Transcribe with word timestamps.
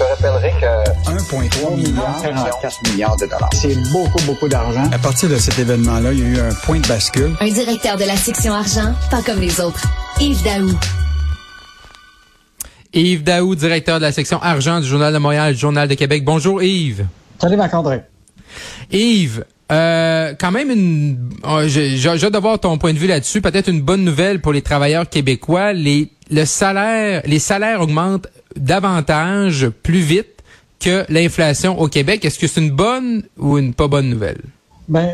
te 0.00 0.04
rappellerai 0.04 0.52
que 0.58 1.10
1,3 1.10 1.76
milliard, 1.76 2.22
44 2.22 2.90
milliards 2.90 3.16
de 3.16 3.26
dollars. 3.26 3.50
C'est 3.52 3.76
beaucoup, 3.92 4.22
beaucoup 4.24 4.48
d'argent. 4.48 4.84
À 4.92 4.98
partir 4.98 5.28
de 5.28 5.36
cet 5.36 5.58
événement-là, 5.58 6.12
il 6.12 6.20
y 6.20 6.22
a 6.22 6.26
eu 6.26 6.38
un 6.38 6.54
point 6.64 6.80
de 6.80 6.86
bascule. 6.86 7.36
Un 7.38 7.48
directeur 7.48 7.98
de 7.98 8.04
la 8.04 8.16
section 8.16 8.54
argent, 8.54 8.94
pas 9.10 9.20
comme 9.20 9.40
les 9.40 9.60
autres. 9.60 9.86
Yves 10.18 10.42
Daou. 10.42 10.70
Yves 12.94 13.22
Daou, 13.24 13.54
directeur 13.54 13.98
de 13.98 14.04
la 14.04 14.12
section 14.12 14.40
argent 14.42 14.80
du 14.80 14.86
Journal 14.86 15.12
de 15.12 15.18
Montréal, 15.18 15.54
Journal 15.54 15.86
de 15.86 15.94
Québec. 15.94 16.24
Bonjour 16.24 16.62
Yves. 16.62 17.04
Salut 17.38 17.58
Marc-André. 17.58 18.00
Yves, 18.90 19.44
euh, 19.70 20.34
quand 20.40 20.50
même 20.50 20.70
une, 20.70 21.30
oh, 21.44 21.60
j'ai 21.66 22.06
hâte 22.06 22.32
d'avoir 22.32 22.58
ton 22.58 22.78
point 22.78 22.94
de 22.94 22.98
vue 22.98 23.06
là-dessus. 23.06 23.42
Peut-être 23.42 23.68
une 23.68 23.82
bonne 23.82 24.02
nouvelle 24.02 24.40
pour 24.40 24.54
les 24.54 24.62
travailleurs 24.62 25.08
québécois. 25.08 25.74
Les, 25.74 26.10
le 26.30 26.46
salaire, 26.46 27.20
les 27.26 27.38
salaires 27.38 27.82
augmentent 27.82 28.28
davantage, 28.56 29.68
plus 29.82 30.00
vite 30.00 30.42
que 30.80 31.04
l'inflation 31.08 31.78
au 31.78 31.88
Québec. 31.88 32.24
Est-ce 32.24 32.38
que 32.38 32.46
c'est 32.46 32.60
une 32.60 32.70
bonne 32.70 33.22
ou 33.38 33.58
une 33.58 33.74
pas 33.74 33.88
bonne 33.88 34.08
nouvelle? 34.08 34.40
Ben, 34.88 35.08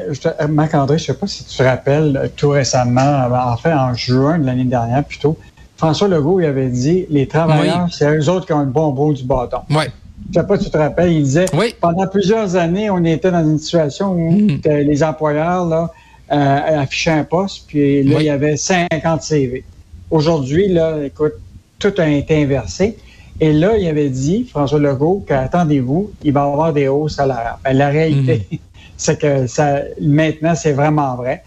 Marc-André, 0.49 0.97
je 0.99 1.05
sais 1.05 1.15
pas 1.15 1.27
si 1.27 1.45
tu 1.45 1.57
te 1.57 1.63
rappelles, 1.63 2.31
tout 2.37 2.51
récemment, 2.51 3.29
en 3.31 3.57
fait, 3.57 3.73
en 3.73 3.93
juin 3.95 4.39
de 4.39 4.47
l'année 4.47 4.65
dernière 4.65 5.05
plutôt, 5.05 5.37
François 5.77 6.09
Legault, 6.09 6.41
il 6.41 6.47
avait 6.47 6.69
dit, 6.69 7.05
les 7.11 7.27
travailleurs, 7.27 7.89
c'est 7.93 8.09
eux 8.17 8.29
autres 8.31 8.47
qui 8.47 8.53
ont 8.55 8.61
le 8.61 8.67
bon 8.67 8.93
bout 8.93 9.13
du 9.13 9.25
bâton. 9.25 9.59
Ouais. 9.71 9.91
Je 10.35 10.41
sais 10.41 10.47
pas 10.47 10.57
si 10.59 10.65
tu 10.65 10.71
te 10.71 10.79
rappelles, 10.79 11.13
il 11.13 11.23
disait, 11.23 11.45
Oui. 11.53 11.75
pendant 11.79 12.07
plusieurs 12.07 12.57
années, 12.57 12.89
on 12.89 13.05
était 13.05 13.31
dans 13.31 13.45
une 13.45 13.59
situation 13.59 14.13
où 14.15 14.59
que 14.65 14.69
les 14.71 15.03
employeurs 15.03 15.67
là, 15.67 15.93
euh, 16.33 16.81
affichaient 16.81 17.11
un 17.11 17.25
poste, 17.25 17.65
puis 17.69 18.03
là, 18.03 18.17
Oui. 18.17 18.23
il 18.23 18.27
y 18.27 18.31
avait 18.31 18.57
50 18.57 19.23
CV. 19.23 19.63
Aujourd'hui, 20.11 20.69
là, 20.69 21.05
écoute, 21.05 21.35
tout 21.79 21.93
a 21.99 22.09
été 22.09 22.43
inversé. 22.43 22.97
Et 23.41 23.53
là, 23.53 23.77
il 23.77 23.87
avait 23.87 24.09
dit, 24.09 24.45
François 24.45 24.79
Legault, 24.79 25.25
qu'attendez-vous, 25.27 26.11
il 26.23 26.33
va 26.33 26.41
y 26.41 26.53
avoir 26.53 26.73
des 26.73 26.89
hausses 26.89 27.17
salariales. 27.17 27.57
Ben, 27.65 27.77
la 27.77 27.89
réalité, 27.89 28.47
c'est 28.97 29.19
que 29.19 29.47
ça, 29.47 29.81
maintenant, 30.01 30.55
c'est 30.55 30.73
vraiment 30.73 31.15
vrai. 31.17 31.43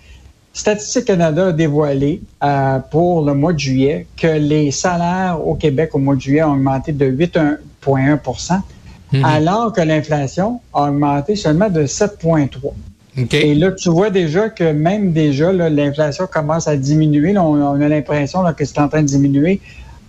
Statistique 0.54 1.06
Canada 1.06 1.48
a 1.48 1.52
dévoilé 1.52 2.22
euh, 2.44 2.80
pour 2.92 3.24
le 3.24 3.34
mois 3.34 3.54
de 3.54 3.60
juillet 3.60 4.08
que 4.18 4.28
les 4.28 4.72
salaires 4.72 5.40
au 5.46 5.56
Québec 5.56 5.92
au 5.94 6.00
mois 6.00 6.16
de 6.16 6.22
juillet 6.22 6.44
ont 6.44 6.54
augmenté 6.54 6.92
de 6.92 7.06
8,1 7.06 8.62
Mhm. 9.12 9.26
alors 9.26 9.74
que 9.74 9.82
l'inflation 9.82 10.62
a 10.74 10.90
augmenté 10.90 11.36
seulement 11.36 11.70
de 11.70 11.86
7,3 11.86 12.74
OK. 13.18 13.34
Et 13.34 13.56
là, 13.56 13.72
tu 13.72 13.90
vois 13.90 14.12
déjà 14.12 14.50
que 14.50 14.72
même 14.72 15.14
déjà, 15.14 15.52
l'inflation 15.52 16.28
commence 16.32 16.68
à 16.68 16.78
diminuer. 16.78 17.34
Là, 17.34 17.44
on, 17.44 17.56
on 17.56 17.82
a 17.82 17.88
l'impression 17.90 18.44
que 18.54 18.64
c'est 18.66 18.80
en 18.80 18.88
train 18.88 19.02
de 19.02 19.08
diminuer, 19.08 19.60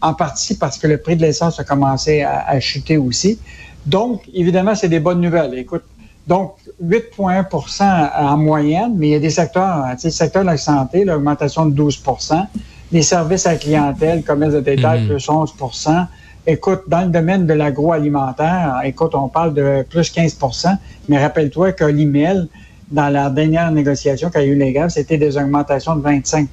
en 0.02 0.14
partie 0.14 0.56
parce 0.56 0.78
que 0.78 0.86
le 0.86 0.98
prix 0.98 1.16
de 1.16 1.22
l'essence 1.22 1.60
a 1.60 1.64
commencé 1.64 2.22
à, 2.22 2.44
à 2.46 2.60
chuter 2.60 2.96
aussi. 2.96 3.38
Donc, 3.86 4.22
évidemment, 4.34 4.74
c'est 4.74 4.88
des 4.88 5.00
bonnes 5.00 5.20
nouvelles. 5.20 5.54
Écoute, 5.58 5.82
donc 6.26 6.54
8,1% 6.82 8.10
en 8.16 8.36
moyenne, 8.36 8.92
mais 8.96 9.08
il 9.08 9.10
y 9.10 9.14
a 9.14 9.18
des 9.18 9.30
secteurs, 9.30 9.84
tu 9.92 10.00
sais, 10.02 10.08
le 10.08 10.12
secteur 10.12 10.42
de 10.42 10.48
la 10.48 10.56
santé, 10.56 11.04
l'augmentation 11.04 11.66
de 11.66 11.74
12% 11.82 12.46
les 12.92 13.02
services 13.02 13.46
à 13.46 13.52
la 13.52 13.58
clientèle, 13.58 14.24
commerce 14.24 14.52
de 14.54 14.60
détail, 14.60 15.02
Mhm. 15.02 15.08
plus 15.08 15.28
11% 15.28 16.06
Écoute, 16.46 16.82
dans 16.88 17.02
le 17.02 17.08
domaine 17.08 17.46
de 17.46 17.52
l'agroalimentaire, 17.52 18.80
écoute, 18.84 19.14
on 19.14 19.28
parle 19.28 19.54
de 19.54 19.84
plus 19.88 20.10
15% 20.10 20.76
mais 21.08 21.18
rappelle-toi 21.18 21.72
que 21.72 21.84
l'email, 21.84 22.48
dans 22.90 23.08
la 23.08 23.30
dernière 23.30 23.70
négociation 23.70 24.30
qu'a 24.30 24.42
eu 24.42 24.56
les 24.56 24.72
gars, 24.72 24.88
c'était 24.88 25.18
des 25.18 25.36
augmentations 25.36 25.94
de 25.94 26.00
25 26.02 26.48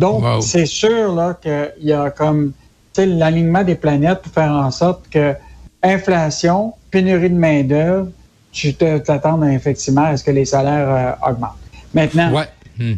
Donc, 0.00 0.22
Wow. 0.24 0.40
c'est 0.40 0.66
sûr 0.66 1.34
qu'il 1.42 1.72
y 1.90 1.92
a 1.92 2.10
comme 2.10 2.52
l'alignement 2.96 3.62
des 3.64 3.74
planètes 3.76 4.20
pour 4.22 4.32
faire 4.32 4.52
en 4.52 4.70
sorte 4.70 5.02
que 5.10 5.34
inflation, 5.82 6.74
pénurie 6.90 7.30
de 7.30 7.34
main-d'œuvre, 7.46 8.08
tu 8.52 8.74
te- 8.74 8.98
t'attends 8.98 9.42
effectivement 9.48 10.04
à 10.12 10.16
ce 10.16 10.24
que 10.24 10.30
les 10.30 10.44
salaires 10.44 10.88
euh, 11.24 11.30
augmentent. 11.30 11.50
Maintenant, 11.94 12.32
Ouais. 12.34 12.48
Hmm. 12.78 12.94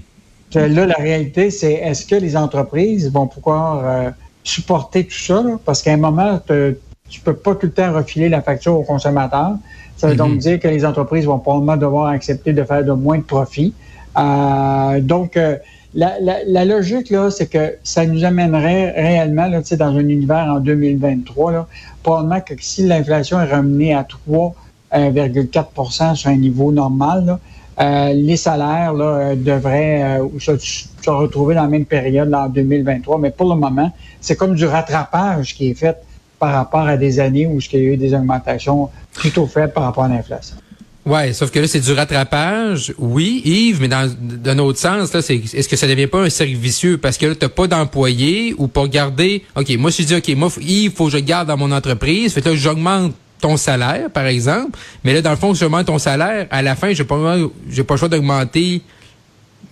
que 0.52 0.58
là, 0.60 0.86
la 0.86 0.94
réalité, 1.08 1.50
c'est 1.50 1.72
est-ce 1.74 2.04
que 2.06 2.14
les 2.16 2.36
entreprises 2.36 3.10
vont 3.12 3.26
pouvoir 3.26 3.82
euh, 3.84 4.10
supporter 4.44 5.04
tout 5.04 5.18
ça? 5.28 5.42
là? 5.42 5.58
Parce 5.64 5.82
qu'à 5.82 5.92
un 5.92 5.96
moment, 6.08 6.38
te- 6.38 6.76
tu 7.08 7.20
peux 7.20 7.34
pas 7.34 7.54
tout 7.54 7.66
le 7.66 7.72
temps 7.72 7.92
refiler 7.92 8.28
la 8.28 8.42
facture 8.42 8.74
au 8.78 8.82
consommateur. 8.82 9.52
Ça 9.96 10.08
veut 10.08 10.16
donc 10.16 10.32
Mhm. 10.32 10.38
dire 10.38 10.60
que 10.60 10.68
les 10.68 10.84
entreprises 10.84 11.26
vont 11.26 11.38
probablement 11.38 11.76
devoir 11.76 12.06
accepter 12.08 12.52
de 12.52 12.62
faire 12.64 12.84
de 12.84 12.92
moins 12.92 13.18
de 13.18 13.22
profit. 13.22 13.72
Euh, 14.18 15.00
donc, 15.00 15.36
la, 15.94 16.14
la- 16.47 16.64
logique, 16.64 17.10
là, 17.10 17.30
c'est 17.30 17.47
que 17.47 17.76
ça 17.84 18.06
nous 18.06 18.25
amènerait 18.25 18.91
réellement, 18.92 19.47
là, 19.47 19.60
dans 19.60 19.97
un 19.97 19.98
univers 20.08 20.47
en 20.50 20.60
2023, 20.60 21.53
là, 21.53 21.66
probablement 22.03 22.41
que 22.41 22.54
si 22.60 22.86
l'inflation 22.86 23.41
est 23.41 23.50
ramenée 23.50 23.94
à 23.94 24.06
3,4% 24.91 26.14
sur 26.14 26.30
un 26.30 26.36
niveau 26.36 26.72
normal, 26.72 27.25
là, 27.26 27.38
euh, 27.80 28.12
les 28.12 28.36
salaires 28.36 28.92
là, 28.92 29.04
euh, 29.04 29.34
devraient 29.34 30.19
euh, 30.20 30.26
se, 30.38 30.56
se 30.58 31.10
retrouver 31.10 31.54
dans 31.54 31.62
la 31.62 31.69
même 31.69 31.86
période 31.86 32.28
là, 32.28 32.44
en 32.44 32.48
2023. 32.48 33.19
Mais 33.19 33.30
pour 33.30 33.48
le 33.48 33.59
moment, 33.59 33.91
c'est 34.20 34.36
comme 34.36 34.54
du 34.54 34.66
rattrapage 34.66 35.54
qui 35.54 35.70
est 35.70 35.74
fait 35.74 35.97
par 36.38 36.53
rapport 36.53 36.86
à 36.86 36.97
des 36.98 37.19
années 37.19 37.47
où 37.47 37.60
il 37.60 37.72
y 37.72 37.76
a 37.76 37.92
eu 37.94 37.97
des 37.97 38.12
augmentations 38.14 38.91
plutôt 39.14 39.47
faibles 39.47 39.72
par 39.72 39.84
rapport 39.84 40.04
à 40.04 40.09
l'inflation. 40.09 40.56
Ouais, 41.04 41.32
sauf 41.32 41.50
que 41.50 41.58
là, 41.58 41.66
c'est 41.66 41.80
du 41.80 41.92
rattrapage, 41.92 42.94
oui, 42.96 43.42
Yves, 43.44 43.80
mais 43.80 43.88
dans 43.88 44.08
d'un 44.20 44.58
autre 44.60 44.78
sens, 44.78 45.12
là, 45.12 45.20
c'est 45.20 45.34
est-ce 45.34 45.68
que 45.68 45.74
ça 45.74 45.88
devient 45.88 46.06
pas 46.06 46.22
un 46.22 46.30
cercle 46.30 46.54
vicieux? 46.54 46.96
Parce 46.96 47.18
que 47.18 47.26
là, 47.26 47.34
t'as 47.34 47.48
pas 47.48 47.66
d'employé 47.66 48.54
ou 48.56 48.68
pour 48.68 48.86
garder. 48.86 49.42
OK, 49.56 49.68
moi, 49.78 49.91
je 49.91 50.02
dis 50.02 50.14
OK, 50.14 50.28
moi, 50.36 50.48
Yves, 50.60 50.92
faut 50.94 51.06
que 51.06 51.12
je 51.12 51.18
garde 51.18 51.48
dans 51.48 51.56
mon 51.56 51.72
entreprise. 51.72 52.32
Fait 52.32 52.41
que 52.41 52.50
là, 52.50 52.54
j'augmente 52.54 53.14
ton 53.41 53.56
salaire, 53.56 54.10
par 54.10 54.26
exemple. 54.26 54.78
Mais 55.02 55.12
là, 55.12 55.22
dans 55.22 55.30
le 55.30 55.36
fond, 55.36 55.52
si 55.54 55.60
j'augmente 55.60 55.86
ton 55.86 55.98
salaire, 55.98 56.46
à 56.50 56.62
la 56.62 56.76
fin, 56.76 56.92
j'ai 56.92 57.04
pas 57.04 57.36
j'ai 57.68 57.82
pas 57.82 57.94
le 57.94 57.98
choix 57.98 58.08
d'augmenter 58.08 58.82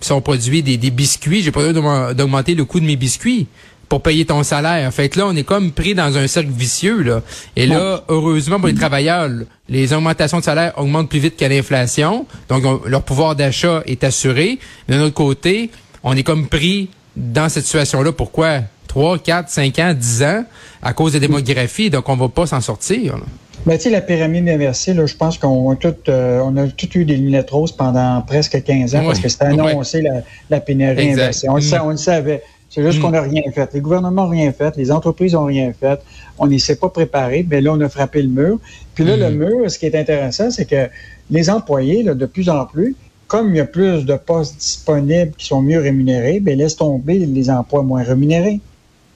si 0.01 0.13
on 0.13 0.21
produit 0.21 0.63
des, 0.63 0.79
des 0.79 0.91
biscuits, 0.91 1.43
j'ai 1.43 1.53
pas 1.53 1.63
le 1.63 1.73
droit 1.73 2.15
d'augmenter 2.15 2.55
le 2.55 2.65
coût 2.65 2.81
de 2.81 2.87
mes 2.87 2.97
biscuits 2.97 3.47
pour 3.91 4.01
payer 4.03 4.25
ton 4.25 4.43
salaire. 4.45 4.91
Fait 4.95 5.09
que 5.11 5.19
là, 5.19 5.27
on 5.27 5.35
est 5.37 5.43
comme 5.43 5.73
pris 5.73 5.95
dans 5.95 6.17
un 6.17 6.27
cercle 6.29 6.49
vicieux, 6.51 7.03
là. 7.03 7.23
Et 7.57 7.67
là, 7.67 8.05
heureusement 8.09 8.59
pour 8.59 8.69
les 8.69 8.75
travailleurs, 8.75 9.29
les 9.69 9.93
augmentations 9.93 10.39
de 10.39 10.45
salaire 10.45 10.73
augmentent 10.79 11.09
plus 11.11 11.19
vite 11.19 11.37
que 11.37 11.45
l'inflation. 11.45 12.25
Donc, 12.49 12.65
on- 12.65 12.81
leur 12.89 13.03
pouvoir 13.03 13.35
d'achat 13.35 13.83
est 13.87 14.05
assuré. 14.05 14.59
D'un 14.89 15.01
autre 15.03 15.15
côté, 15.15 15.71
on 16.05 16.17
est 16.17 16.23
comme 16.23 16.47
pris 16.47 16.89
dans 17.17 17.49
cette 17.49 17.65
situation-là. 17.65 18.13
Pourquoi? 18.13 18.61
3, 18.87 19.19
4, 19.19 19.49
5 19.51 19.79
ans, 19.81 19.93
10 19.93 20.23
ans, 20.23 20.45
à 20.83 20.93
cause 20.93 21.13
de 21.13 21.19
la 21.19 21.27
démographie. 21.27 21.91
Donc, 21.91 22.09
on 22.09 22.17
va 22.17 22.29
pas 22.29 22.47
s'en 22.47 22.61
sortir. 22.61 23.17
là. 23.17 23.25
Ben, 23.67 23.77
tu 23.77 23.83
sais, 23.85 23.91
la 23.91 24.01
pyramide 24.01 24.49
inversée, 24.49 24.95
là, 24.95 25.05
je 25.05 25.15
pense 25.17 25.37
qu'on 25.37 25.71
a 25.73 25.77
tout, 25.77 25.95
euh, 26.09 26.41
on 26.45 26.57
a 26.57 26.69
tout 26.69 26.89
eu 26.97 27.05
des 27.05 27.17
lunettes 27.17 27.51
roses 27.51 27.73
pendant 27.73 28.23
presque 28.23 28.63
15 28.63 28.95
ans 28.95 29.03
parce 29.05 29.19
que 29.19 29.29
c'était 29.29 29.47
annoncé 29.47 30.01
la, 30.01 30.23
la 30.49 30.61
pénurie 30.61 31.09
Exact. 31.09 31.21
inversée. 31.23 31.49
On, 31.51 31.57
le 31.57 31.61
Mm. 31.63 31.83
on 31.87 31.91
le 31.91 31.97
savait. 31.99 32.43
C'est 32.71 32.83
juste 32.83 32.99
Mm. 32.99 33.03
qu'on 33.03 33.11
n'a 33.11 33.21
rien 33.23 33.43
fait. 33.53 33.69
Les 33.75 33.81
gouvernements 33.81 34.25
n'ont 34.25 34.31
rien 34.31 34.53
fait, 34.53 34.77
les 34.77 34.91
entreprises 34.93 35.35
n'ont 35.35 35.45
rien 35.47 35.73
fait. 35.79 36.01
On 36.39 36.47
n'y 36.47 36.61
s'est 36.61 36.77
pas 36.77 36.89
préparé. 36.89 37.45
Mais 37.51 37.61
là, 37.61 37.73
on 37.75 37.81
a 37.81 37.89
frappé 37.89 38.23
le 38.23 38.29
mur. 38.29 38.59
Puis 38.95 39.05
là, 39.05 39.17
le 39.17 39.31
mur, 39.31 39.69
ce 39.71 39.79
qui 39.79 39.87
est 39.87 39.95
intéressant, 39.97 40.51
c'est 40.51 40.67
que 40.67 40.89
les 41.31 41.51
employés, 41.51 42.03
là, 42.05 42.15
de 42.15 42.27
plus 42.27 42.49
en 42.49 42.65
plus, 42.65 42.95
comme 43.27 43.51
il 43.51 43.59
y 43.59 43.61
a 43.61 43.65
plus 43.65 44.05
de 44.07 44.15
postes 44.15 44.57
disponibles 44.59 45.33
qui 45.37 45.47
sont 45.47 45.63
mieux 45.63 45.81
rémunérés, 45.81 46.41
ben 46.41 46.57
laisse 46.57 46.77
tomber 46.77 47.19
les 47.19 47.51
emplois 47.51 47.83
moins 47.83 48.03
rémunérés. 48.03 48.61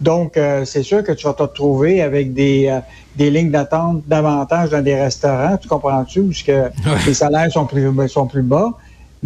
Donc, 0.00 0.36
euh, 0.36 0.64
c'est 0.64 0.82
sûr 0.82 1.02
que 1.04 1.12
tu 1.12 1.26
vas 1.26 1.32
te 1.32 1.42
retrouver 1.42 2.02
avec 2.02 2.34
des, 2.34 2.66
euh, 2.68 2.80
des 3.16 3.30
lignes 3.30 3.50
d'attente 3.50 4.02
davantage 4.06 4.70
dans 4.70 4.82
des 4.82 4.94
restaurants, 4.96 5.56
tu 5.56 5.68
comprends-tu, 5.68 6.20
où 6.20 6.32
ce 6.32 6.44
que 6.44 6.70
les 7.06 7.14
salaires 7.14 7.50
sont 7.50 7.66
plus, 7.66 7.88
sont 8.08 8.26
plus 8.26 8.42
bas, 8.42 8.72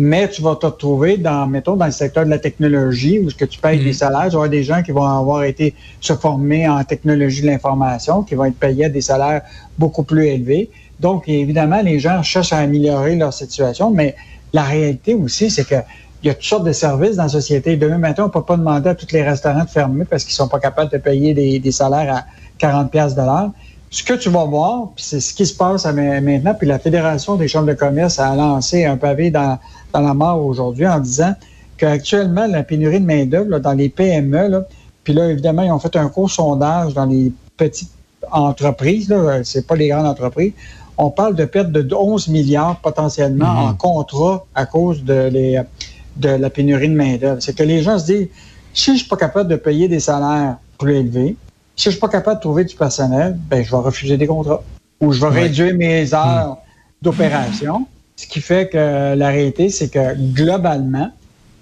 mais 0.01 0.29
tu 0.31 0.43
vas 0.43 0.55
te 0.55 0.65
retrouver 0.65 1.17
dans, 1.19 1.49
mettons, 1.49 1.75
dans 1.75 1.87
le 1.87 1.91
secteur 1.91 2.25
de 2.25 2.31
la 2.31 2.39
technologie, 2.39 3.19
où 3.19 3.29
ce 3.31 3.35
que 3.35 3.45
tu 3.45 3.59
payes 3.59 3.79
Mhm. 3.79 3.85
des 3.85 3.93
salaires, 3.93 4.27
tu 4.27 4.37
vas 4.37 4.45
avoir 4.45 4.49
des 4.49 4.63
gens 4.63 4.81
qui 4.85 4.93
vont 4.93 5.03
avoir 5.03 5.43
été 5.43 5.75
se 6.01 6.13
former 6.15 6.69
en 6.69 6.85
technologie 6.85 7.43
de 7.43 7.49
l'information, 7.49 8.23
qui 8.23 8.37
vont 8.37 8.45
être 8.45 8.59
payés 8.61 8.85
à 8.85 8.89
des 8.89 9.01
salaires 9.01 9.43
beaucoup 9.77 10.05
plus 10.05 10.27
élevés. 10.27 10.71
Donc, 11.01 11.29
évidemment, 11.29 11.83
les 11.83 11.99
gens 11.99 12.23
cherchent 12.23 12.53
à 12.53 12.59
améliorer 12.59 13.17
leur 13.17 13.33
situation, 13.33 13.91
mais 13.91 14.15
la 14.53 14.63
réalité 14.63 15.15
aussi, 15.15 15.51
c'est 15.51 15.65
que 15.67 15.75
il 16.23 16.27
y 16.27 16.31
a 16.31 16.35
toutes 16.35 16.45
sortes 16.45 16.65
de 16.65 16.73
services 16.73 17.17
dans 17.17 17.25
la 17.25 17.29
société. 17.29 17.77
Demain 17.77 17.99
matin, 17.99 18.25
on 18.25 18.27
ne 18.27 18.33
peut 18.33 18.43
pas 18.45 18.57
demander 18.57 18.91
à 18.91 18.95
tous 18.97 19.07
les 19.13 19.23
restaurants 19.23 19.65
de 19.65 19.71
fermer 19.71 20.05
parce 20.05 20.25
qu'ils 20.25 20.35
sont 20.35 20.49
pas 20.49 20.59
capables 20.59 20.91
de 20.91 20.99
payer 20.99 21.33
des, 21.35 21.61
des 21.61 21.73
salaires 21.73 22.13
à 22.13 22.25
40 22.59 22.91
pièces 22.91 23.15
de 23.15 23.23
l'heure. 23.23 23.51
Ce 23.91 24.03
que 24.03 24.13
tu 24.15 24.29
vas 24.29 24.45
voir, 24.45 24.89
c'est 24.97 25.21
ce 25.21 25.33
qui 25.33 25.47
se 25.47 25.55
passe 25.55 25.87
maintenant, 25.87 26.55
puis 26.55 26.67
la 26.67 26.79
Fédération 26.79 27.37
des 27.37 27.49
chambres 27.49 27.69
de 27.69 27.75
commerce 27.75 28.19
a 28.19 28.35
lancé 28.37 28.85
un 28.85 28.97
pavé 28.99 29.31
dans, 29.31 29.59
dans 29.93 30.01
la 30.01 30.13
mort 30.15 30.45
aujourd'hui 30.45 30.87
en 30.87 31.01
disant 31.01 31.35
qu'actuellement, 31.79 32.47
la 32.47 32.63
pénurie 32.65 33.01
de 33.01 33.07
main-d'œuvre 33.07 33.59
dans 33.61 33.73
les 33.73 33.89
PME, 33.89 34.49
là, 34.49 34.63
puis 35.05 35.15
là, 35.15 35.31
évidemment, 35.31 35.63
ils 35.63 35.73
ont 35.73 35.79
fait 35.79 35.97
un 35.97 36.09
court 36.09 36.31
sondage 36.31 36.93
dans 36.93 37.07
les 37.07 37.33
petites 37.57 37.91
entreprises, 38.31 39.09
là, 39.09 39.43
c'est 39.43 39.67
pas 39.67 39.75
les 39.77 39.89
grandes 39.89 40.07
entreprises. 40.07 40.53
On 40.99 41.11
parle 41.11 41.35
de 41.35 41.45
perte 41.47 41.71
de 41.71 41.95
11 41.95 42.29
milliards 42.29 42.81
potentiellement 42.81 43.53
Mhm. 43.53 43.69
en 43.69 43.75
contrat 43.75 44.45
à 44.55 44.67
cause 44.67 45.03
de, 45.05 45.29
les, 45.33 45.63
de 46.17 46.29
la 46.29 46.51
pénurie 46.51 46.89
de 46.89 46.95
main-d'œuvre. 46.95 47.41
C'est 47.41 47.57
que 47.57 47.63
les 47.63 47.83
gens 47.83 47.99
se 47.99 48.07
disent 48.07 48.29
si 48.75 48.93
je 48.93 48.99
suis 48.99 49.09
pas 49.09 49.17
capable 49.17 49.49
de 49.49 49.57
payer 49.57 49.89
des 49.89 50.01
salaires 50.01 50.57
plus 50.77 50.97
élevés, 50.97 51.37
Si 51.79 51.85
je 51.85 51.91
suis 51.91 52.01
pas 52.01 52.09
capable 52.09 52.39
de 52.39 52.41
trouver 52.41 52.65
du 52.65 52.75
personnel, 52.75 53.39
ben 53.49 53.63
je 53.65 53.71
vais 53.71 53.77
refuser 53.77 54.17
des 54.17 54.27
contrats 54.27 54.65
ou 55.01 55.13
je 55.13 55.21
vais 55.25 55.29
réduire 55.43 55.75
mes 55.77 56.13
heures 56.13 56.59
d'opération. 57.01 57.87
Ce 58.17 58.27
qui 58.27 58.41
fait 58.41 58.69
que 58.69 59.15
la 59.15 59.29
réalité, 59.29 59.69
c'est 59.69 59.89
que 59.89 60.17
globalement, 60.35 61.13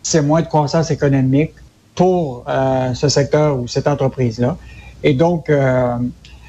c'est 0.03 0.23
moins 0.23 0.41
de 0.41 0.47
croissance 0.47 0.91
économique 0.91 1.53
pour 1.95 2.45
euh, 2.49 2.95
ce 2.95 3.11
secteur 3.11 3.61
ou 3.61 3.69
cette 3.69 3.87
entreprise-là. 3.87 4.57
Et 5.03 5.13
donc, 5.13 5.51
euh, 5.51 5.99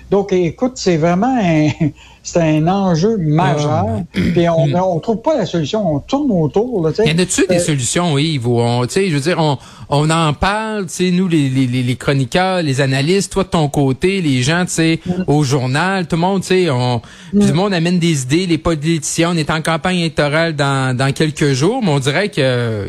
donc, 0.09 0.31
écoute, 0.31 0.73
c'est 0.75 0.97
vraiment 0.97 1.37
un, 1.41 1.69
c'est 2.23 2.39
un 2.39 2.67
enjeu 2.67 3.17
majeur. 3.17 3.85
Ah. 3.87 4.01
Puis 4.11 4.47
on 4.49 4.67
ne 4.67 4.99
trouve 4.99 5.21
pas 5.21 5.37
la 5.37 5.45
solution. 5.45 5.95
On 5.95 5.99
tourne 5.99 6.31
autour. 6.31 6.85
Là, 6.85 6.91
y 7.05 7.11
en 7.11 7.19
a-tu 7.19 7.45
des 7.47 7.55
euh, 7.55 7.59
solutions, 7.59 8.17
Yves? 8.17 8.47
On, 8.47 8.83
je 8.83 9.13
veux 9.13 9.19
dire, 9.19 9.37
on, 9.39 9.57
on 9.89 10.09
en 10.09 10.33
parle, 10.33 10.85
nous, 11.11 11.27
les, 11.27 11.49
les, 11.49 11.67
les 11.67 11.95
chroniqueurs, 11.95 12.61
les 12.61 12.79
analystes, 12.81 13.33
toi 13.33 13.43
de 13.43 13.49
ton 13.49 13.67
côté, 13.69 14.21
les 14.21 14.43
gens, 14.43 14.65
tu 14.65 14.71
sais, 14.71 14.99
mm. 15.05 15.23
au 15.27 15.43
journal, 15.43 16.07
tout 16.07 16.15
le 16.15 16.21
monde, 16.21 16.41
tu 16.41 16.47
sais, 16.47 16.69
on, 16.69 17.01
mm. 17.33 17.39
tout 17.39 17.47
le 17.47 17.53
monde 17.53 17.73
amène 17.73 17.99
des 17.99 18.23
idées, 18.23 18.45
les 18.45 18.57
politiciens, 18.57 19.31
on 19.31 19.37
est 19.37 19.49
en 19.49 19.61
campagne 19.61 19.99
électorale 19.99 20.55
dans, 20.55 20.95
dans 20.95 21.11
quelques 21.13 21.53
jours, 21.53 21.81
mais 21.81 21.91
on 21.91 21.99
dirait 21.99 22.29
que, 22.29 22.87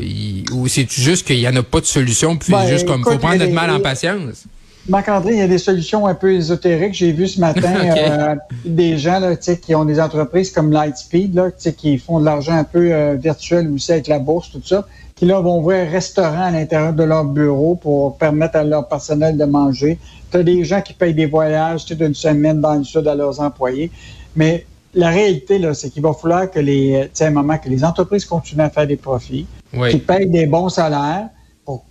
ou 0.53 0.69
c'est 0.69 0.91
juste 0.91 1.27
qu'il 1.27 1.39
y 1.39 1.49
en 1.49 1.57
a 1.57 1.63
pas 1.63 1.81
de 1.81 1.87
solution, 1.87 2.37
puis 2.37 2.53
ben, 2.53 2.67
juste 2.67 2.87
comme, 2.87 3.03
faut 3.05 3.19
prendre 3.19 3.39
notre 3.39 3.53
mal 3.53 3.71
en 3.71 3.81
patience? 3.81 4.47
Marc-André, 4.89 5.35
il 5.35 5.39
y 5.39 5.43
a 5.43 5.49
des 5.49 5.59
solutions 5.59 6.07
un 6.07 6.15
peu 6.15 6.33
ésotériques. 6.33 6.95
J'ai 6.95 7.13
vu 7.13 7.29
ce 7.29 7.39
matin 7.39 7.75
euh, 7.97 8.35
des 8.65 8.97
gens 8.97 9.21
là, 9.21 9.37
qui 9.37 9.75
ont 9.75 9.85
des 9.85 10.01
entreprises 10.01 10.51
comme 10.51 10.73
Lightspeed, 10.73 11.35
là, 11.35 11.51
qui 11.51 11.99
font 11.99 12.21
de 12.21 12.25
l'argent 12.25 12.55
un 12.55 12.65
peu 12.65 12.93
euh, 12.93 13.15
virtuel 13.15 13.71
aussi 13.71 13.93
avec 13.93 14.09
la 14.09 14.19
bourse, 14.19 14.51
tout 14.51 14.63
ça, 14.65 14.87
qui 15.15 15.27
là 15.27 15.41
vont 15.41 15.59
ouvrir 15.59 15.87
un 15.87 15.91
restaurant 15.91 16.45
à 16.45 16.51
l'intérieur 16.51 16.95
de 16.95 17.05
leur 17.05 17.27
bureau 17.27 17.75
pour 17.75 18.17
permettre 18.17 18.57
à 18.57 18.65
leur 18.65 18.89
personnel 18.89 19.37
de 19.37 19.45
manger. 19.45 19.99
Tu 20.31 20.39
as 20.39 20.43
des 20.43 20.65
gens 20.65 20.81
qui 20.81 20.95
payent 20.95 21.15
des 21.15 21.27
voyages 21.27 21.85
d'une 21.85 22.15
semaine 22.15 22.61
dans 22.63 22.75
le 22.75 22.85
sud 22.85 23.07
à 23.07 23.15
leurs 23.15 23.41
employés. 23.41 23.91
Mais 24.37 24.65
la 24.95 25.11
réalité, 25.11 25.59
là, 25.59 25.75
c'est 25.75 25.91
qu'il 25.91 26.03
va 26.03 26.15
falloir 26.15 26.51
que 26.51 26.61
les, 26.61 27.11
un 27.21 27.31
moment, 27.31 27.59
que 27.59 27.69
les 27.69 27.85
entreprises 27.85 28.25
continuent 28.25 28.63
à 28.63 28.71
faire 28.71 28.87
des 28.87 28.97
profits, 28.97 29.47
qu'ils 29.91 30.03
payent 30.03 30.31
des 30.31 30.47
bons 30.47 30.71
salaires, 30.71 31.29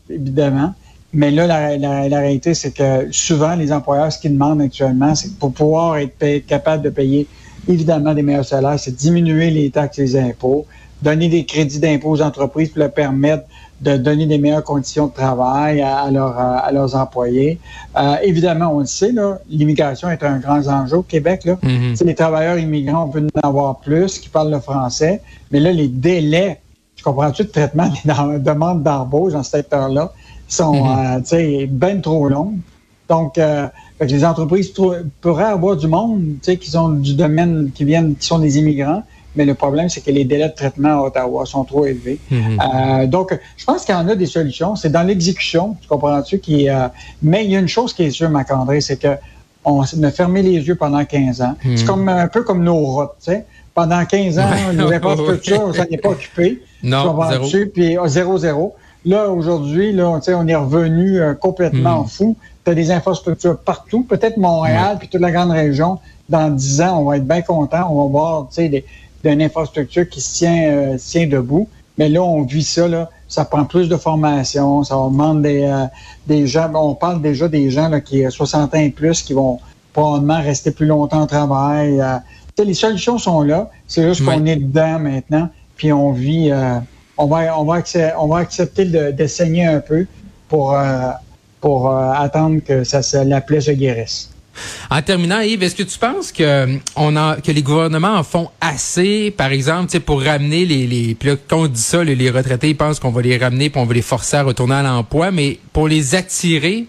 évidemment, 0.10 0.74
mais 1.14 1.32
là, 1.32 1.48
la, 1.78 2.20
réalité, 2.20 2.54
c'est 2.54 2.72
que 2.72 3.12
souvent, 3.12 3.56
les 3.56 3.72
employeurs, 3.72 4.12
ce 4.12 4.20
qu'ils 4.20 4.34
demandent 4.34 4.62
actuellement, 4.62 5.16
c'est 5.16 5.38
pour 5.38 5.54
pouvoir 5.54 5.98
être 5.98 6.46
capable 6.46 6.84
de 6.84 6.90
payer 6.90 7.28
évidemment 7.68 8.14
des 8.14 8.22
meilleurs 8.22 8.46
salaires, 8.46 8.80
c'est 8.80 8.96
diminuer 8.96 9.50
les 9.50 9.70
taxes 9.70 10.00
et 10.00 10.04
les 10.04 10.18
impôts, 10.18 10.66
donner 11.02 11.30
des 11.30 11.46
crédits 11.46 11.80
d'impôt 11.80 12.10
aux 12.10 12.22
entreprises 12.22 12.70
pour 12.70 12.80
leur 12.80 12.92
permettre 12.92 13.44
de 13.82 13.96
donner 13.96 14.26
des 14.26 14.38
meilleures 14.38 14.64
conditions 14.64 15.08
de 15.08 15.14
travail 15.14 15.82
à, 15.82 16.10
leurs 16.10 16.96
employés. 16.96 17.60
Euh, 17.96 18.16
évidemment, 18.24 18.74
on 18.74 18.80
le 18.80 18.86
sait, 18.86 19.14
l'immigration 19.50 20.10
est 20.10 20.24
un 20.24 20.40
grand 20.40 20.68
enjeu 20.68 20.98
au 20.98 21.04
Québec. 21.04 21.46
Là. 21.46 21.54
Mm-hmm. 21.62 22.04
Les 22.04 22.16
travailleurs 22.16 22.58
immigrants, 22.58 23.04
on 23.04 23.10
veut 23.10 23.28
en 23.44 23.48
avoir 23.48 23.78
plus, 23.78 24.18
qui 24.18 24.30
parlent 24.30 24.52
le 24.52 24.60
français, 24.60 25.22
mais 25.52 25.60
là, 25.60 25.72
les 25.72 25.88
délais, 25.88 26.60
je 26.96 27.04
comprends-tu, 27.04 27.44
de 27.44 27.50
traitement 27.50 27.88
des 27.88 28.40
demandes 28.40 28.82
d'embauche 28.82 29.34
dans 29.34 29.44
ce 29.44 29.52
secteur-là, 29.52 30.12
sont 30.48 30.86
euh, 30.98 31.68
bien 31.68 32.00
trop 32.00 32.28
longues. 32.30 32.58
Donc, 33.10 33.38
euh, 33.38 33.68
les 34.02 34.26
entreprises 34.26 34.74
pourraient 35.22 35.44
avoir 35.44 35.78
du 35.78 35.88
monde 35.88 36.36
qui 36.42 36.70
sont 36.70 36.90
du 36.90 37.14
domaine, 37.14 37.72
qui 37.74 37.86
viennent, 37.86 38.16
qui 38.16 38.28
sont 38.28 38.40
des 38.40 38.58
immigrants, 38.58 39.04
mais 39.38 39.46
le 39.46 39.54
problème, 39.54 39.88
c'est 39.88 40.02
que 40.02 40.12
les 40.12 40.26
délais 40.26 40.50
de 40.50 40.54
traitement 40.54 41.04
à 41.04 41.08
Ottawa 41.08 41.46
sont 41.46 41.64
trop 41.64 41.86
élevés. 41.86 42.20
Mhm. 42.30 42.60
euh, 42.60 43.08
donc, 43.08 43.38
je 43.56 43.66
pense 43.66 43.86
qu'il 43.86 43.94
y 43.94 43.98
en 43.98 44.08
a 44.08 44.16
des 44.16 44.26
solutions. 44.26 44.76
C'est 44.76 44.90
dans 44.90 45.04
l'exécution, 45.04 45.78
tu 45.82 45.88
comprends-tu? 45.88 46.40
Qui, 46.40 46.70
euh, 46.70 46.88
mais 47.22 47.46
il 47.46 47.52
y 47.52 47.56
a 47.56 47.60
une 47.60 47.68
chose 47.68 47.94
qui 47.94 48.04
est 48.04 48.10
sûre, 48.10 48.30
Macandré, 48.30 48.82
c'est 48.82 48.98
que 48.98 49.16
on 49.64 49.82
a 49.82 50.12
fermé 50.12 50.42
les 50.42 50.66
yeux 50.66 50.76
pendant 50.76 51.04
15 51.04 51.42
ans. 51.42 51.56
C'est 51.62 51.82
mhm. 51.82 51.86
comme 51.86 52.10
un 52.10 52.28
peu 52.30 52.44
comme 52.44 52.64
nos 52.64 52.78
routes, 52.78 53.12
tu 53.20 53.32
sais. 53.32 53.46
Pendant 53.74 54.04
15 54.06 54.40
ans, 54.40 54.50
les 54.74 54.94
infrastructures, 54.94 55.72
ça 55.76 55.86
n'est 55.86 55.98
pas 55.98 56.10
occupé. 56.10 56.64
Non, 56.82 57.16
zéro. 57.30 57.48
Puis 57.74 57.98
zéro, 58.08 58.38
zéro. 58.38 58.76
Là, 59.08 59.30
aujourd'hui, 59.30 59.94
là, 59.94 60.10
on 60.10 60.48
est 60.48 60.56
revenu 60.56 61.22
euh, 61.22 61.34
complètement 61.34 62.04
hmm. 62.04 62.08
fou. 62.08 62.36
Tu 62.66 62.72
as 62.72 62.74
des 62.74 62.92
infrastructures 62.92 63.58
partout, 63.58 64.04
peut-être 64.04 64.36
Montréal, 64.36 64.98
puis 65.00 65.08
toute 65.08 65.22
la 65.22 65.32
grande 65.32 65.52
région. 65.52 66.00
Dans 66.28 66.50
dix 66.50 66.82
ans, 66.82 67.00
on 67.00 67.06
va 67.06 67.16
être 67.16 67.26
bien 67.26 67.42
content. 67.42 67.88
On 67.90 68.04
va 68.04 68.12
voir 68.12 68.50
une 69.24 69.42
infrastructure 69.42 70.10
qui 70.10 70.20
se 70.20 70.40
tient, 70.40 70.72
euh, 70.72 70.98
tient 70.98 71.26
debout. 71.26 71.70
Mais 71.98 72.10
là, 72.10 72.22
on 72.22 72.42
vit 72.42 72.64
ça, 72.66 72.90
là, 72.90 73.10
ça 73.30 73.46
prend 73.46 73.64
plus 73.64 73.88
de 73.88 73.96
formation, 73.96 74.84
ça 74.84 74.96
demande 74.96 75.42
des, 75.42 75.62
euh, 75.64 75.86
des 76.28 76.46
gens. 76.46 76.70
On 76.76 76.94
parle 76.94 77.22
déjà 77.22 77.48
des 77.48 77.72
gens 77.72 77.88
là, 77.88 78.02
qui 78.02 78.28
ont 78.28 78.30
60 78.30 78.76
ans 78.76 78.78
et 78.78 78.90
plus 78.90 79.22
qui 79.22 79.32
vont 79.32 79.60
probablement 79.94 80.42
rester 80.42 80.72
plus 80.72 80.86
longtemps 80.86 81.24
au 81.24 81.28
travail. 81.28 82.04
les 82.58 82.74
solutions 82.74 83.18
sont 83.18 83.42
là. 83.42 83.70
C'est 83.88 84.06
juste 84.06 84.26
qu'on 84.26 84.46
est 84.46 84.58
dedans 84.58 85.00
maintenant, 85.00 85.48
puis 85.78 85.94
on 85.94 86.12
vit 86.12 86.52
on 87.18 87.28
va, 87.28 87.60
on 87.60 87.66
va, 87.66 87.76
accepter, 87.76 88.16
on 88.18 88.28
va 88.28 88.40
accepter 88.40 88.86
de, 88.86 89.12
de, 89.12 89.28
saigner 89.28 89.66
un 89.66 89.80
peu 89.80 90.06
pour, 90.50 90.74
euh, 90.74 91.10
pour 91.62 91.90
euh, 91.90 92.12
attendre 92.12 92.60
que 92.60 92.84
ça, 92.84 93.02
la 93.24 93.42
plaie 93.42 93.62
se 93.62 93.72
guérisse. 93.72 94.30
En 94.90 95.02
terminant, 95.04 95.40
Yves, 95.42 95.62
est-ce 95.62 95.76
que 95.76 95.84
tu 95.84 96.00
penses 96.00 96.32
que 96.32 96.80
on 96.96 97.16
a 97.16 97.36
que 97.36 97.52
les 97.52 97.62
gouvernements 97.62 98.16
en 98.16 98.24
font 98.24 98.50
assez, 98.60 99.30
par 99.30 99.52
exemple, 99.52 100.00
pour 100.00 100.24
ramener 100.24 100.66
les, 100.66 100.88
les 100.88 101.14
puis 101.14 101.30
là, 101.30 101.36
quand 101.48 101.62
on 101.62 101.68
dit 101.68 101.80
ça, 101.80 102.04
les, 102.04 102.30
retraités 102.32 102.70
ils 102.70 102.78
pensent 102.78 103.00
qu'on 103.00 103.12
va 103.12 103.22
les 103.22 103.38
ramener 103.38 103.70
puis 103.70 103.80
on 103.80 103.86
va 103.86 103.94
les 103.94 104.02
forcer 104.02 104.38
à 104.38 104.44
retourner 104.44 104.76
à 104.76 104.84
l'emploi, 104.84 105.30
mais 105.30 105.60
pour 105.74 105.88
les 105.88 106.16
attirer 106.16 106.88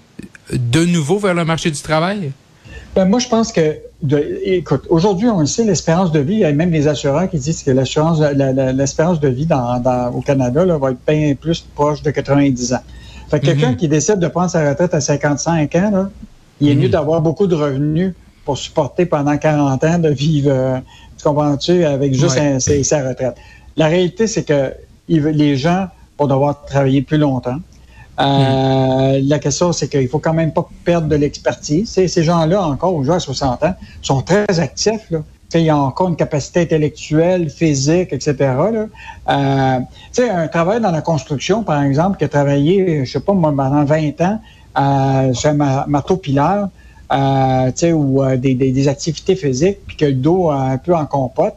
de 0.52 0.84
nouveau 0.84 1.18
vers 1.18 1.34
le 1.34 1.44
marché 1.44 1.70
du 1.70 1.80
travail? 1.80 2.32
Ben, 2.94 3.04
moi, 3.04 3.18
je 3.18 3.28
pense 3.28 3.52
que 3.52 3.76
écoute, 4.44 4.86
aujourd'hui, 4.90 5.28
on 5.28 5.40
le 5.40 5.46
sait, 5.46 5.64
l'espérance 5.64 6.12
de 6.12 6.20
vie, 6.20 6.34
il 6.34 6.40
y 6.40 6.44
a 6.44 6.52
même 6.52 6.70
des 6.70 6.86
assureurs 6.86 7.28
qui 7.28 7.38
disent 7.38 7.62
que 7.62 7.70
l'assurance, 7.70 8.20
l'espérance 8.20 9.20
de 9.20 9.28
vie 9.28 9.46
dans, 9.46 10.12
au 10.14 10.20
Canada 10.20 10.64
là, 10.64 10.78
va 10.78 10.92
être 10.92 10.98
bien 11.06 11.34
plus 11.34 11.66
proche 11.74 12.02
de 12.02 12.10
90 12.10 12.74
ans. 12.74 12.78
Fait 13.28 13.40
que 13.40 13.46
quelqu'un 13.46 13.70
mhm. 13.70 13.76
qui 13.76 13.88
décide 13.88 14.20
de 14.20 14.28
prendre 14.28 14.50
sa 14.50 14.68
retraite 14.68 14.94
à 14.94 15.00
55 15.00 15.74
ans, 15.74 15.90
là, 15.90 16.10
il 16.60 16.70
est 16.70 16.74
mieux 16.74 16.86
mhm. 16.86 16.92
d'avoir 16.92 17.20
beaucoup 17.20 17.46
de 17.46 17.54
revenus 17.54 18.14
pour 18.44 18.56
supporter 18.56 19.04
pendant 19.04 19.36
40 19.36 19.84
ans 19.84 19.98
de 19.98 20.08
vivre, 20.08 20.50
euh, 20.50 20.78
tu 21.16 21.24
comprends-tu, 21.24 21.84
avec 21.84 22.14
juste 22.14 22.38
sa 22.82 23.08
retraite. 23.08 23.36
La 23.76 23.88
réalité, 23.88 24.26
c'est 24.26 24.44
que 24.44 24.72
les 25.08 25.56
gens 25.56 25.88
vont 26.18 26.26
devoir 26.26 26.64
travailler 26.64 27.02
plus 27.02 27.18
longtemps. 27.18 27.58
Euh, 28.20 29.20
la 29.22 29.38
question, 29.38 29.72
c'est 29.72 29.88
qu'il 29.88 30.08
faut 30.08 30.18
quand 30.18 30.34
même 30.34 30.52
pas 30.52 30.68
perdre 30.84 31.08
de 31.08 31.16
l'expertise. 31.16 31.88
Ces 31.90 32.22
gens-là, 32.22 32.62
encore 32.62 32.94
aujourd'hui 32.94 33.16
à 33.16 33.20
60 33.20 33.62
ans, 33.64 33.74
sont 34.02 34.22
très 34.22 34.60
actifs. 34.60 35.10
Là. 35.10 35.20
Il 35.54 35.62
y 35.62 35.70
a 35.70 35.76
encore 35.76 36.08
une 36.08 36.16
capacité 36.16 36.60
intellectuelle, 36.60 37.48
physique, 37.48 38.12
etc. 38.12 38.34
Là. 38.38 38.86
Euh, 39.28 39.80
un 40.30 40.48
travail 40.48 40.80
dans 40.80 40.90
la 40.90 41.00
construction, 41.00 41.62
par 41.62 41.82
exemple, 41.82 42.18
qui 42.18 42.24
a 42.24 42.28
travaillé, 42.28 43.04
je 43.04 43.12
sais 43.12 43.20
pas, 43.20 43.32
pendant 43.32 43.84
20 43.84 44.20
ans 44.20 44.40
euh, 44.78 45.32
chez 45.32 45.48
un 45.48 45.86
marteau 45.86 46.16
pilaire, 46.16 46.68
euh, 47.10 47.92
ou 47.92 48.22
euh, 48.22 48.36
des, 48.36 48.54
des, 48.54 48.70
des, 48.70 48.88
activités 48.88 49.34
physiques, 49.34 49.78
puis 49.86 49.96
que 49.96 50.04
le 50.04 50.12
dos 50.12 50.50
un 50.50 50.76
peu 50.76 50.94
en 50.94 51.06
compote, 51.06 51.56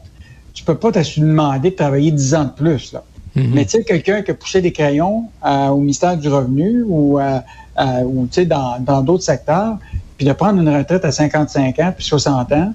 tu 0.53 0.63
peux 0.63 0.75
pas 0.75 0.91
te 0.91 1.19
demander 1.19 1.71
de 1.71 1.75
travailler 1.75 2.12
10 2.12 2.36
ans 2.36 2.45
de 2.45 2.51
plus. 2.51 2.93
Là. 2.93 3.03
Mhm. 3.35 3.51
Mais 3.53 3.65
tu 3.65 3.71
sais, 3.71 3.83
quelqu'un 3.83 4.21
qui 4.21 4.31
a 4.31 4.33
poussé 4.33 4.61
des 4.61 4.71
crayons 4.71 5.29
euh, 5.45 5.67
au 5.67 5.77
ministère 5.77 6.17
du 6.17 6.27
Revenu 6.27 6.83
ou, 6.88 7.19
euh, 7.19 7.39
euh, 7.79 8.03
ou 8.03 8.27
tu 8.27 8.41
sais, 8.41 8.45
dans 8.45 9.01
d'autres 9.01 9.23
secteurs, 9.23 9.77
puis 10.17 10.25
de 10.25 10.33
prendre 10.33 10.61
une 10.61 10.69
retraite 10.69 11.05
à 11.05 11.11
55 11.11 11.79
ans 11.79 11.93
puis 11.95 12.05
60 12.05 12.51
ans, 12.51 12.73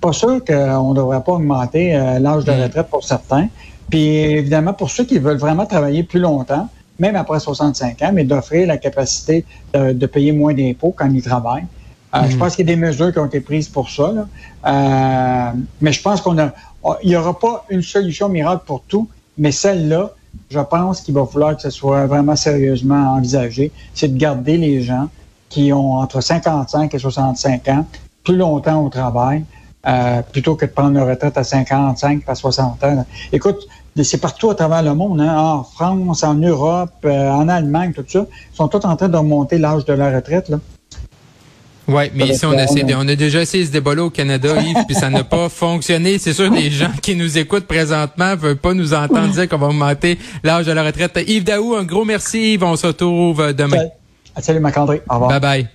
pas 0.00 0.12
sûr 0.12 0.44
qu'on 0.44 0.90
ne 0.90 0.96
devrait 0.96 1.22
pas 1.22 1.32
augmenter 1.32 1.92
l'âge 2.20 2.44
de 2.44 2.52
mhm. 2.52 2.62
retraite 2.62 2.88
pour 2.88 3.04
certains. 3.04 3.48
Puis 3.90 4.16
évidemment, 4.16 4.72
pour 4.72 4.90
ceux 4.90 5.04
qui 5.04 5.18
veulent 5.18 5.38
vraiment 5.38 5.66
travailler 5.66 6.02
plus 6.02 6.20
longtemps, 6.20 6.68
même 6.98 7.16
après 7.16 7.40
65 7.40 8.02
ans, 8.02 8.10
mais 8.12 8.24
d'offrir 8.24 8.66
la 8.66 8.76
capacité 8.76 9.44
de, 9.72 10.06
payer 10.06 10.32
moins 10.32 10.52
d'impôts 10.52 10.94
quand 10.96 11.10
ils 11.12 11.22
travaillent. 11.22 11.66
Je 12.12 12.32
mhm. 12.32 12.38
pense 12.38 12.56
qu'il 12.56 12.68
y 12.68 12.72
a 12.72 12.74
des 12.74 12.80
mesures 12.80 13.12
qui 13.12 13.18
ont 13.18 13.26
été 13.26 13.40
prises 13.40 13.68
pour 13.68 13.88
ça. 13.90 14.12
mais 15.80 15.92
je 15.92 16.02
pense 16.02 16.20
qu'on 16.20 16.38
a, 16.38 16.52
il 17.02 17.08
n'y 17.08 17.16
aura 17.16 17.38
pas 17.38 17.64
une 17.70 17.82
solution 17.82 18.28
miracle 18.28 18.62
pour 18.66 18.82
tout, 18.82 19.08
mais 19.38 19.52
celle-là, 19.52 20.12
je 20.50 20.60
pense 20.60 21.00
qu'il 21.00 21.14
va 21.14 21.26
falloir 21.26 21.56
que 21.56 21.62
ce 21.62 21.70
soit 21.70 22.06
vraiment 22.06 22.36
sérieusement 22.36 23.14
envisagé, 23.14 23.72
c'est 23.94 24.08
de 24.08 24.18
garder 24.18 24.56
les 24.56 24.82
gens 24.82 25.08
qui 25.48 25.72
ont 25.72 25.94
entre 25.94 26.20
55 26.20 26.92
et 26.94 26.98
65 26.98 27.68
ans 27.68 27.86
plus 28.24 28.36
longtemps 28.36 28.84
au 28.84 28.88
travail, 28.88 29.44
euh, 29.86 30.22
plutôt 30.22 30.56
que 30.56 30.66
de 30.66 30.70
prendre 30.70 30.98
une 30.98 31.08
retraite 31.08 31.36
à 31.36 31.44
55 31.44 32.22
à 32.26 32.34
60 32.34 32.82
ans. 32.84 33.06
Écoute, 33.32 33.68
c'est 34.02 34.20
partout 34.20 34.50
à 34.50 34.54
travers 34.54 34.82
le 34.82 34.94
monde, 34.94 35.20
hein, 35.20 35.36
en 35.36 35.62
France, 35.62 36.24
en 36.24 36.34
Europe, 36.34 36.90
euh, 37.04 37.30
en 37.30 37.48
Allemagne, 37.48 37.92
tout 37.92 38.04
ça, 38.08 38.26
ils 38.52 38.56
sont 38.56 38.66
tous 38.66 38.84
en 38.84 38.96
train 38.96 39.08
de 39.08 39.16
remonter 39.16 39.58
l'âge 39.58 39.84
de 39.84 39.92
la 39.92 40.14
retraite. 40.14 40.48
Là. 40.48 40.58
Oui, 41.86 42.04
mais 42.14 42.28
ici, 42.28 42.46
on 42.46 42.52
a, 42.52 42.64
essayé, 42.64 42.84
on 42.94 43.06
a 43.06 43.14
déjà 43.14 43.42
essayé 43.42 43.66
ce 43.66 43.70
débat-là 43.70 44.04
au 44.04 44.10
Canada, 44.10 44.60
Yves, 44.60 44.84
puis 44.86 44.94
ça 44.94 45.10
n'a 45.10 45.24
pas 45.24 45.48
fonctionné. 45.48 46.18
C'est 46.18 46.32
sûr, 46.32 46.50
les 46.50 46.70
gens 46.70 46.92
qui 47.02 47.14
nous 47.14 47.36
écoutent 47.36 47.66
présentement 47.66 48.34
veulent 48.36 48.56
pas 48.56 48.74
nous 48.74 48.94
entendre 48.94 49.28
dire 49.28 49.48
qu'on 49.48 49.58
va 49.58 49.66
augmenter 49.66 50.18
l'âge 50.42 50.66
de 50.66 50.72
la 50.72 50.82
retraite. 50.82 51.18
Yves 51.26 51.44
Daou, 51.44 51.74
un 51.74 51.84
gros 51.84 52.04
merci, 52.04 52.54
Yves. 52.54 52.64
On 52.64 52.76
se 52.76 52.86
retrouve 52.86 53.52
demain. 53.52 53.84
Salut, 54.40 54.60
Marc-André. 54.60 55.02
Au 55.08 55.14
revoir. 55.14 55.30
Bye 55.30 55.40
bye. 55.40 55.68